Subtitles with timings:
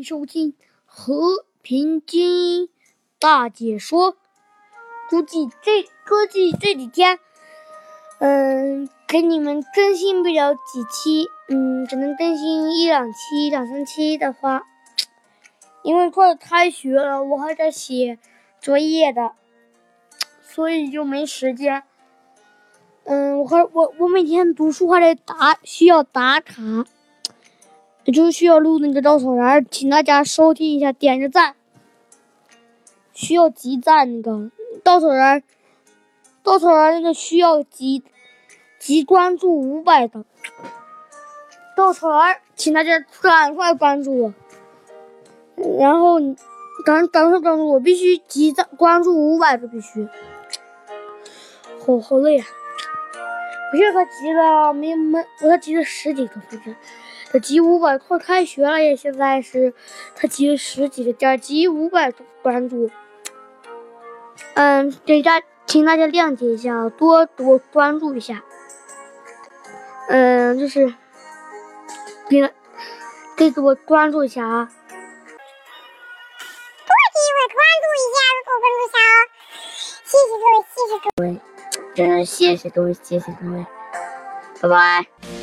[0.00, 0.52] 迎收听
[0.86, 2.68] 《和平精英
[3.18, 4.14] 大解说》。
[5.10, 7.18] 估计这估计这几天，
[8.18, 14.62] 嗯，给你们更新不了几期，嗯，只能更新一两期、两三期的话，
[15.82, 18.18] 因为快开学了，我还在写
[18.58, 19.32] 作业的，
[20.40, 21.82] 所以就没时间。
[23.04, 26.86] 嗯，我还我我每天读书还得打，需要打卡，
[28.10, 31.54] 就需要录那个稻草人，请大家收听一下，点个赞，
[33.12, 34.50] 需要集赞那个
[34.82, 35.42] 稻草人，
[36.42, 38.02] 稻草人那个需要集
[38.78, 40.24] 集关注五百的。
[41.76, 44.34] 稻草人，请大家赶快关注我，
[45.78, 46.18] 然后
[46.84, 50.08] 赶赶快关注我，必须集赞关注五百个必须，
[51.86, 52.46] 好好累啊。
[53.72, 56.74] 我现在才集了没没，我才集了十几个粉丝，
[57.32, 58.96] 他集五百，快开学了呀！
[58.96, 59.72] 现在是
[60.16, 62.90] 他集了十几个，点集五百关注。
[64.54, 68.42] 嗯，给大请大家谅解一下，多多关注一下。
[70.08, 70.92] 嗯，就是
[72.28, 72.40] 给
[73.36, 74.68] 给我关注一下啊！
[76.86, 79.30] 多给我关注一下，给我关注一下哦！
[80.02, 81.49] 谢谢各位，谢谢各位。
[81.94, 83.66] 真的谢谢各位，谢谢各位，
[84.60, 85.39] 拜拜。